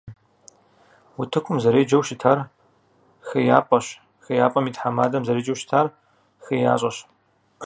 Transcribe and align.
УтыкӀум 1.19 1.57
зэреджэу 1.63 2.05
щытар 2.07 2.39
«ХеяпӀэщ», 3.27 3.85
ХейяпӀэм 4.23 4.65
и 4.69 4.71
тхьэмадэм 4.75 5.23
зэреджэу 5.27 5.59
щытар 5.59 5.87
«ХеящӀэщ». 6.45 6.97